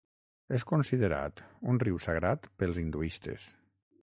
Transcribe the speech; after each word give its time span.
És 0.57 0.63
considerat 0.71 1.43
un 1.75 1.79
riu 1.85 2.01
sagrat 2.07 2.51
pels 2.63 2.81
hinduistes. 2.85 3.49